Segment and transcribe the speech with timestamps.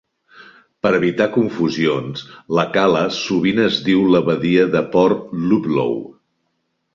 [0.85, 2.23] Per evitar confusions,
[2.59, 5.95] la cala sovint es diu la badia de Port Ludlow.